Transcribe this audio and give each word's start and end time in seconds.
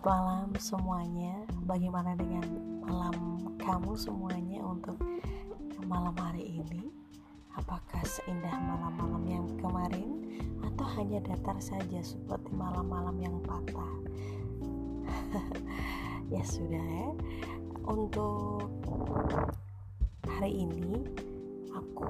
Selamat 0.00 0.16
malam 0.16 0.48
semuanya. 0.56 1.34
Bagaimana 1.68 2.16
dengan 2.16 2.40
malam 2.88 3.36
kamu 3.60 3.92
semuanya 4.00 4.64
untuk 4.64 4.96
malam 5.84 6.16
hari 6.16 6.56
ini? 6.56 6.88
Apakah 7.52 8.00
seindah 8.08 8.56
malam-malam 8.64 9.28
yang 9.28 9.44
kemarin 9.60 10.24
atau 10.64 10.88
hanya 10.96 11.20
datar 11.20 11.60
saja 11.60 12.00
seperti 12.00 12.48
malam-malam 12.48 13.12
yang 13.20 13.36
patah? 13.44 13.92
ya 16.32 16.48
sudah 16.48 16.80
ya. 16.80 17.12
Untuk 17.84 18.72
hari 20.24 20.64
ini 20.64 20.96
aku 21.76 22.08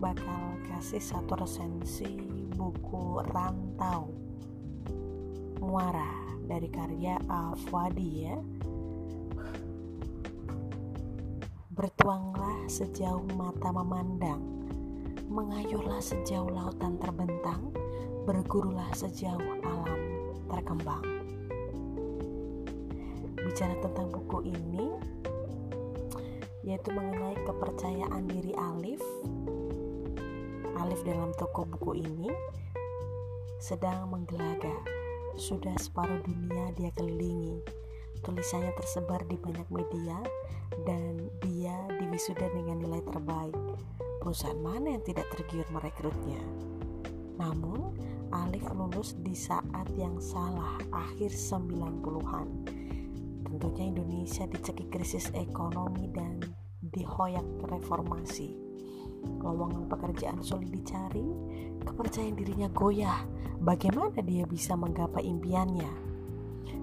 bakal 0.00 0.56
kasih 0.64 1.04
satu 1.04 1.36
resensi 1.36 2.08
buku 2.56 3.20
Rantau 3.36 4.08
Muara 5.62 6.10
dari 6.42 6.66
karya 6.66 7.22
Afwadi 7.30 8.10
ya. 8.26 8.34
Bertuanglah 11.70 12.66
sejauh 12.66 13.22
mata 13.38 13.70
memandang 13.70 14.42
Mengayuhlah 15.30 16.02
sejauh 16.02 16.50
lautan 16.50 16.98
terbentang 16.98 17.70
Bergurulah 18.26 18.90
sejauh 18.90 19.62
alam 19.62 20.02
terkembang. 20.50 21.06
Bicara 23.38 23.78
tentang 23.78 24.10
buku 24.10 24.50
ini 24.50 24.90
Yaitu 26.66 26.90
mengenai 26.90 27.38
kepercayaan 27.46 28.26
diri 28.26 28.50
Alif 28.58 29.02
Alif 30.74 31.00
dalam 31.06 31.30
toko 31.38 31.64
buku 31.70 32.02
ini 32.02 32.28
Sedang 33.62 34.10
menggelaga 34.10 35.01
sudah 35.36 35.74
separuh 35.80 36.20
dunia 36.24 36.72
dia 36.76 36.90
kelilingi. 36.96 37.62
Tulisannya 38.22 38.70
tersebar 38.78 39.26
di 39.26 39.34
banyak 39.34 39.66
media 39.72 40.18
dan 40.86 41.28
dia 41.42 41.74
diwisuda 41.98 42.46
dengan 42.54 42.82
nilai 42.82 43.02
terbaik. 43.08 43.56
Perusahaan 44.22 44.58
mana 44.62 44.94
yang 44.94 45.02
tidak 45.02 45.26
tergiur 45.34 45.66
merekrutnya? 45.74 46.38
Namun, 47.40 47.98
Alif 48.32 48.64
lulus 48.72 49.12
di 49.20 49.36
saat 49.36 49.88
yang 49.98 50.16
salah, 50.22 50.80
akhir 50.94 51.34
90-an. 51.34 52.48
Tentunya 53.44 53.84
Indonesia 53.92 54.48
dicekik 54.48 54.88
krisis 54.88 55.28
ekonomi 55.36 56.08
dan 56.08 56.40
dihoyak 56.80 57.44
reformasi 57.68 58.72
lowongan 59.42 59.86
pekerjaan 59.86 60.40
sulit 60.42 60.70
dicari, 60.70 61.24
kepercayaan 61.82 62.34
dirinya 62.34 62.68
goyah. 62.70 63.22
Bagaimana 63.62 64.18
dia 64.26 64.42
bisa 64.42 64.74
menggapai 64.74 65.22
impiannya? 65.22 65.86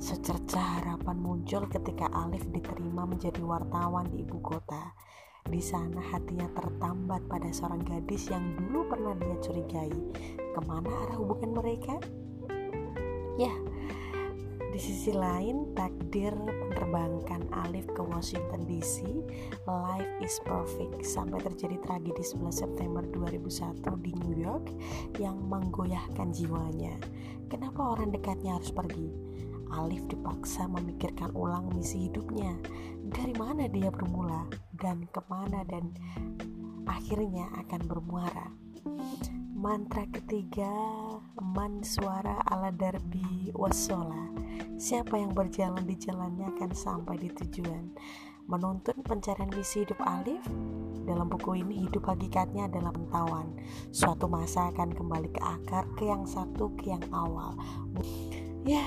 Secerca 0.00 0.80
harapan 0.80 1.20
muncul 1.20 1.68
ketika 1.68 2.08
Alif 2.16 2.48
diterima 2.48 3.04
menjadi 3.04 3.44
wartawan 3.44 4.08
di 4.08 4.24
ibu 4.24 4.40
kota. 4.40 4.96
Di 5.44 5.60
sana 5.60 6.00
hatinya 6.00 6.48
tertambat 6.56 7.28
pada 7.28 7.52
seorang 7.52 7.84
gadis 7.84 8.32
yang 8.32 8.56
dulu 8.56 8.88
pernah 8.88 9.12
dia 9.20 9.36
curigai. 9.44 9.92
Ke 10.32 10.60
mana 10.64 10.88
arah 10.88 11.20
hubungan 11.20 11.60
mereka? 11.60 12.00
Ya, 13.36 13.52
di 14.72 14.80
sisi 14.80 15.12
lain, 15.12 15.76
takdir 15.76 16.32
menerbangkan 16.32 17.44
Alif 17.68 17.84
ke 17.92 18.00
Washington 18.00 18.64
DC. 18.64 19.04
Life 19.68 20.12
is 20.24 20.40
perfect 20.48 21.04
sampai 21.04 21.44
terjadi 21.44 21.76
tragedi 21.84 22.24
11 22.24 22.64
September 22.64 23.04
2001 23.04 23.84
di 24.00 24.16
New 24.24 24.32
York 24.40 24.72
yang 25.20 25.36
menggoyahkan 25.44 26.32
jiwanya. 26.32 26.96
Kenapa 27.52 27.92
orang 27.92 28.16
dekatnya 28.16 28.56
harus 28.56 28.72
pergi? 28.72 29.12
Alif 29.76 30.08
dipaksa 30.08 30.64
memikirkan 30.64 31.36
ulang 31.36 31.68
misi 31.76 32.08
hidupnya. 32.08 32.56
Dari 33.12 33.36
mana 33.36 33.68
dia 33.68 33.92
bermula 33.92 34.48
dan 34.72 35.04
ke 35.12 35.20
mana 35.28 35.68
dan 35.68 35.92
akhirnya 36.88 37.44
akan 37.60 37.80
bermuara. 37.84 38.48
Mantra 39.52 40.08
ketiga 40.10 40.72
Man 41.38 41.86
suara 41.86 42.40
ala 42.50 42.74
darbi 42.74 43.52
wasola 43.54 44.41
Siapa 44.76 45.14
yang 45.18 45.32
berjalan 45.36 45.84
di 45.86 45.94
jalannya 45.94 46.50
akan 46.56 46.70
sampai 46.74 47.16
di 47.20 47.28
tujuan. 47.30 47.94
Menuntun 48.50 49.06
pencarian 49.06 49.46
misi 49.54 49.86
hidup 49.86 50.02
Alif 50.02 50.42
Dalam 51.06 51.30
buku 51.30 51.62
ini 51.62 51.86
hidup 51.86 52.10
hakikatnya 52.10 52.66
adalah 52.66 52.90
pentawan 52.90 53.54
Suatu 53.94 54.26
masa 54.26 54.74
akan 54.74 54.90
kembali 54.90 55.30
ke 55.30 55.38
akar 55.38 55.86
Ke 55.94 56.10
yang 56.10 56.26
satu, 56.26 56.74
ke 56.74 56.90
yang 56.90 57.06
awal. 57.14 57.54
Ya 58.66 58.82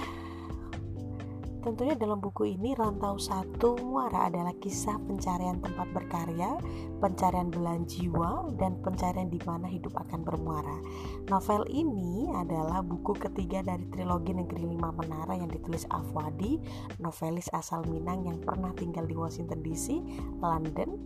Tentunya 1.66 1.98
dalam 1.98 2.22
buku 2.22 2.54
ini 2.54 2.78
Rantau 2.78 3.18
Satu 3.18 3.74
Muara 3.82 4.30
adalah 4.30 4.54
kisah 4.62 5.02
pencarian 5.02 5.58
tempat 5.58 5.90
berkarya, 5.98 6.62
pencarian 7.02 7.50
belahan 7.50 7.90
jiwa, 7.90 8.54
dan 8.62 8.78
pencarian 8.86 9.34
di 9.34 9.42
mana 9.42 9.66
hidup 9.66 9.98
akan 9.98 10.22
bermuara. 10.22 10.78
Novel 11.26 11.66
ini 11.74 12.30
adalah 12.38 12.86
buku 12.86 13.18
ketiga 13.18 13.66
dari 13.66 13.82
trilogi 13.90 14.38
Negeri 14.38 14.62
Lima 14.62 14.94
Menara 14.94 15.34
yang 15.34 15.50
ditulis 15.50 15.90
Afwadi, 15.90 16.62
novelis 17.02 17.50
asal 17.50 17.82
Minang 17.90 18.30
yang 18.30 18.38
pernah 18.46 18.70
tinggal 18.78 19.10
di 19.10 19.18
Washington 19.18 19.66
DC, 19.66 20.06
London, 20.46 21.02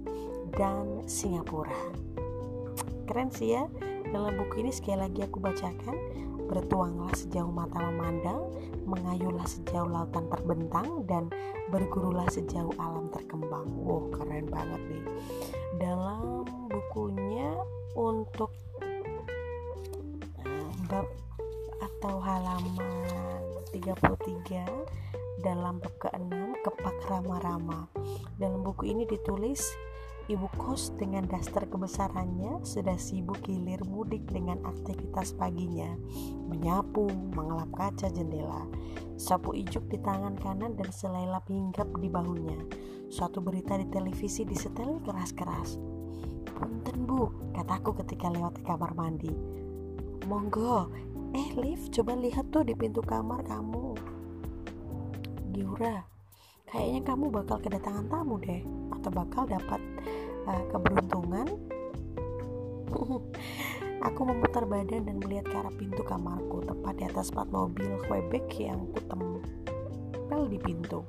dan 0.60 1.08
Singapura. 1.08 1.72
Keren 3.10 3.34
sih 3.34 3.58
ya, 3.58 3.66
dalam 4.14 4.38
buku 4.38 4.62
ini 4.62 4.70
sekali 4.70 5.02
lagi 5.02 5.26
aku 5.26 5.42
bacakan 5.42 5.98
Bertuanglah 6.50 7.14
sejauh 7.14 7.54
mata 7.54 7.78
memandang, 7.78 8.50
mengayuhlah 8.90 9.46
sejauh 9.46 9.86
lautan 9.86 10.26
terbentang, 10.34 11.06
dan 11.06 11.30
bergurulah 11.70 12.26
sejauh 12.26 12.74
alam 12.82 13.06
terkembang. 13.14 13.70
Wow, 13.86 14.10
keren 14.10 14.50
banget 14.50 14.82
nih. 14.90 15.06
Dalam 15.78 16.50
bukunya 16.74 17.54
untuk 17.94 18.50
uh, 20.42 20.74
bab 20.90 21.06
atau 21.78 22.18
halaman 22.18 23.46
33 23.70 25.46
dalam 25.46 25.78
bab 25.78 25.94
ke-6 26.02 26.34
Kepak 26.66 26.98
Rama-Rama. 27.14 27.86
Dalam 28.42 28.66
buku 28.66 28.90
ini 28.90 29.06
ditulis 29.06 29.62
Ibu 30.30 30.46
kos 30.62 30.94
dengan 30.94 31.26
daster 31.26 31.66
kebesarannya 31.66 32.62
sudah 32.62 33.02
sibuk 33.02 33.42
gilir 33.42 33.82
mudik 33.90 34.30
dengan 34.30 34.62
aktivitas 34.62 35.34
paginya, 35.34 35.90
menyapu, 36.46 37.10
mengelap 37.34 37.74
kaca 37.74 38.14
jendela, 38.14 38.70
sapu 39.18 39.58
ijuk 39.58 39.90
di 39.90 39.98
tangan 39.98 40.38
kanan 40.38 40.78
dan 40.78 40.94
selelap 40.94 41.50
hinggap 41.50 41.90
di 41.98 42.14
bahunya. 42.14 42.62
Suatu 43.10 43.42
berita 43.42 43.74
di 43.82 43.90
televisi 43.90 44.46
disetel 44.46 45.02
keras-keras. 45.02 45.82
Punten 46.46 47.10
bu, 47.10 47.34
kataku 47.58 47.98
ketika 47.98 48.30
lewat 48.30 48.62
ke 48.62 48.70
kamar 48.70 48.94
mandi. 48.94 49.34
Monggo, 50.30 50.94
eh 51.34 51.58
Liv, 51.58 51.90
coba 51.90 52.14
lihat 52.14 52.54
tuh 52.54 52.62
di 52.62 52.78
pintu 52.78 53.02
kamar 53.02 53.42
kamu. 53.50 53.98
Giura, 55.58 56.06
kayaknya 56.70 57.02
kamu 57.02 57.34
bakal 57.34 57.58
kedatangan 57.66 58.06
tamu 58.14 58.38
deh, 58.38 58.62
atau 58.94 59.10
bakal 59.10 59.50
dapat 59.50 59.82
uh, 60.50 60.64
keberuntungan. 60.74 61.48
Aku 64.10 64.22
memutar 64.26 64.66
badan 64.66 65.06
dan 65.06 65.18
melihat 65.22 65.46
ke 65.46 65.56
arah 65.60 65.76
pintu 65.76 66.02
kamarku 66.02 66.66
tepat 66.66 66.94
di 66.98 67.04
atas 67.06 67.30
plat 67.30 67.46
mobil 67.52 68.00
Quebec 68.10 68.48
yang 68.58 68.90
kutempel 68.96 70.42
di 70.50 70.58
pintu. 70.58 71.06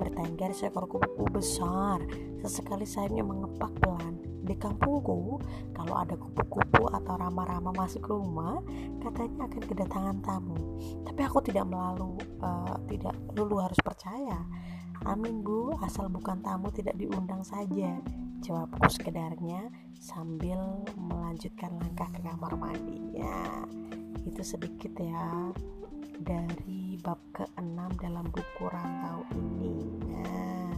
Bertengger 0.00 0.50
seekor 0.50 0.90
kupu-kupu 0.90 1.38
besar 1.38 2.02
sesekali 2.42 2.82
sayapnya 2.88 3.22
mengepak 3.22 3.70
pelan. 3.78 4.18
Di 4.42 4.58
kampungku 4.58 5.38
kalau 5.70 5.94
ada 5.94 6.18
kupu-kupu 6.18 6.90
atau 6.90 7.14
rama-rama 7.14 7.70
masuk 7.70 8.10
rumah 8.10 8.58
katanya 8.98 9.46
akan 9.46 9.62
kedatangan 9.62 10.16
tamu. 10.26 10.58
Tapi 11.06 11.20
aku 11.22 11.38
tidak 11.46 11.70
melalui 11.70 12.18
uh, 12.42 12.74
tidak 12.90 13.14
dulu 13.36 13.62
harus 13.62 13.78
percaya 13.78 14.42
Amin 15.02 15.42
bu, 15.42 15.74
asal 15.82 16.06
bukan 16.06 16.38
tamu 16.46 16.70
tidak 16.70 16.94
diundang 16.94 17.42
saja. 17.42 17.98
Jawabku 18.42 18.86
sekedarnya 18.86 19.70
sambil 19.98 20.58
melanjutkan 20.98 21.78
langkah 21.78 22.10
ke 22.10 22.26
kamar 22.26 22.58
mandi 22.58 23.14
Ya, 23.14 23.38
itu 24.26 24.42
sedikit 24.42 24.98
ya 24.98 25.54
Dari 26.18 26.98
bab 26.98 27.22
ke-6 27.30 28.02
dalam 28.02 28.26
buku 28.34 28.66
rantau 28.66 29.22
ini. 29.38 29.74
Nah, 30.10 30.74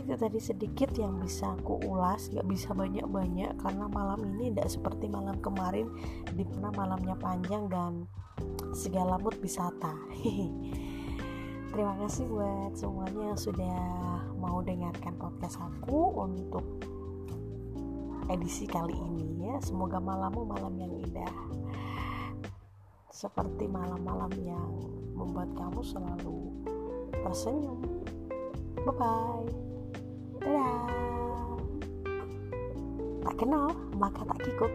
itu 0.00 0.16
tadi 0.16 0.40
sedikit 0.40 0.96
yang 0.96 1.20
bisa 1.20 1.52
aku 1.56 1.76
ulas 1.88 2.32
Gak 2.32 2.48
bisa 2.48 2.72
banyak-banyak 2.72 3.60
karena 3.60 3.84
malam 3.92 4.24
ini 4.36 4.48
tidak 4.52 4.72
seperti 4.72 5.12
malam 5.12 5.36
kemarin 5.44 5.92
Di 6.32 6.44
mana 6.56 6.72
malamnya 6.72 7.16
panjang 7.20 7.68
dan 7.68 8.08
segala 8.72 9.20
mood 9.20 9.36
wisata 9.44 9.92
Hehehe 10.20 10.93
terima 11.74 11.98
kasih 12.06 12.30
buat 12.30 12.78
semuanya 12.78 13.34
yang 13.34 13.40
sudah 13.40 13.78
mau 14.38 14.62
dengarkan 14.62 15.18
podcast 15.18 15.58
aku 15.58 16.22
untuk 16.22 16.62
edisi 18.30 18.70
kali 18.70 18.94
ini 18.94 19.50
ya. 19.50 19.58
Semoga 19.58 19.98
malammu 19.98 20.46
malam 20.46 20.78
yang 20.78 20.94
indah 21.02 21.34
seperti 23.10 23.66
malam-malam 23.66 24.30
yang 24.38 24.70
membuat 25.18 25.50
kamu 25.58 25.82
selalu 25.82 26.54
tersenyum. 27.26 27.82
Bye 28.86 28.94
bye 28.94 29.64
dadah. 30.44 30.78
Tak 33.26 33.34
kenal 33.34 33.74
maka 33.98 34.22
tak 34.22 34.38
kikuk 34.46 34.70